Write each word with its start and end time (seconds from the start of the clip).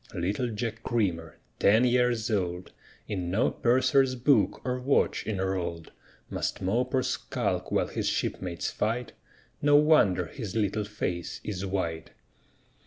Little 0.15 0.49
Jack 0.49 0.81
Creamer, 0.81 1.37
ten 1.59 1.85
years 1.85 2.31
old, 2.31 2.71
In 3.07 3.29
no 3.29 3.51
purser's 3.51 4.15
book 4.15 4.59
or 4.65 4.79
watch 4.79 5.27
enrolled, 5.27 5.91
Must 6.27 6.59
mope 6.59 6.95
or 6.95 7.03
skulk 7.03 7.71
while 7.71 7.85
his 7.85 8.07
shipmates 8.09 8.71
fight, 8.71 9.11
No 9.61 9.75
wonder 9.75 10.25
his 10.25 10.55
little 10.55 10.85
face 10.85 11.39
is 11.43 11.67
white! 11.67 12.09